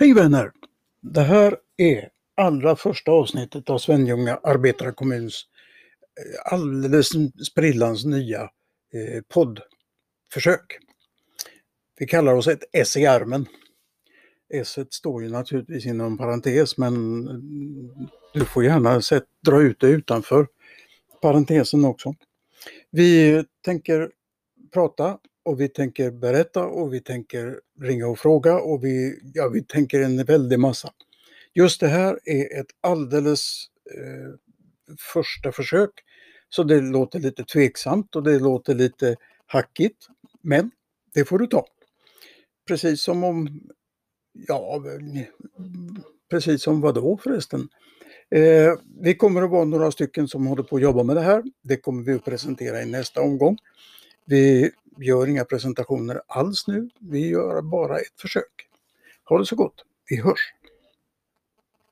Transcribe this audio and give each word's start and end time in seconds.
Hej 0.00 0.14
vänner! 0.14 0.52
Det 1.00 1.20
här 1.20 1.56
är 1.76 2.10
allra 2.34 2.76
första 2.76 3.10
avsnittet 3.10 3.70
av 3.70 3.78
Svenljunga 3.78 4.36
arbetarekommuns 4.42 5.46
eh, 6.20 6.52
alldeles 6.52 7.08
sprillans 7.50 8.04
nya 8.04 8.42
eh, 8.42 9.22
poddförsök. 9.28 10.78
Vi 11.98 12.06
kallar 12.06 12.34
oss 12.34 12.48
ett 12.48 12.64
S 12.72 12.96
i 12.96 13.06
armen. 13.06 13.46
S 14.54 14.78
står 14.90 15.22
ju 15.22 15.30
naturligtvis 15.30 15.86
inom 15.86 16.18
parentes 16.18 16.78
men 16.78 16.94
mm, 17.28 18.08
du 18.34 18.44
får 18.44 18.64
gärna 18.64 19.02
sätt, 19.02 19.24
dra 19.46 19.62
ut 19.62 19.80
det 19.80 19.88
utanför 19.88 20.46
parentesen 21.22 21.84
också. 21.84 22.14
Vi 22.90 23.44
tänker 23.64 24.10
prata 24.72 25.18
och 25.48 25.60
vi 25.60 25.68
tänker 25.68 26.10
berätta 26.10 26.66
och 26.66 26.94
vi 26.94 27.00
tänker 27.00 27.60
ringa 27.80 28.06
och 28.06 28.18
fråga 28.18 28.58
och 28.60 28.84
vi, 28.84 29.20
ja, 29.34 29.48
vi 29.48 29.62
tänker 29.62 30.00
en 30.00 30.24
väldig 30.24 30.58
massa. 30.58 30.92
Just 31.54 31.80
det 31.80 31.88
här 31.88 32.18
är 32.24 32.60
ett 32.60 32.66
alldeles 32.80 33.64
eh, 33.94 34.34
första 34.98 35.52
försök 35.52 35.90
så 36.48 36.62
det 36.62 36.80
låter 36.80 37.18
lite 37.18 37.44
tveksamt 37.44 38.16
och 38.16 38.22
det 38.22 38.38
låter 38.38 38.74
lite 38.74 39.16
hackigt. 39.46 40.06
Men 40.42 40.70
det 41.14 41.24
får 41.24 41.38
du 41.38 41.46
ta. 41.46 41.66
Precis 42.66 43.02
som 43.02 43.24
om, 43.24 43.60
ja, 44.32 44.82
precis 46.30 46.62
som 46.62 46.80
vad 46.80 46.94
då 46.94 47.18
förresten? 47.22 47.68
Eh, 48.30 48.74
vi 49.00 49.14
kommer 49.14 49.42
att 49.42 49.50
vara 49.50 49.64
några 49.64 49.90
stycken 49.90 50.28
som 50.28 50.46
håller 50.46 50.62
på 50.62 50.76
att 50.76 50.82
jobba 50.82 51.02
med 51.02 51.16
det 51.16 51.22
här. 51.22 51.42
Det 51.62 51.76
kommer 51.76 52.02
vi 52.02 52.12
att 52.12 52.24
presentera 52.24 52.82
i 52.82 52.86
nästa 52.86 53.22
omgång. 53.22 53.58
Vi 54.26 54.70
gör 55.00 55.26
inga 55.26 55.44
presentationer 55.44 56.20
alls 56.26 56.66
nu. 56.66 56.90
Vi 57.00 57.28
gör 57.28 57.62
bara 57.62 57.98
ett 57.98 58.20
försök. 58.20 58.68
Ha 59.24 59.38
det 59.38 59.46
så 59.46 59.56
gott. 59.56 59.84
Vi 60.08 60.16
hörs! 60.20 60.54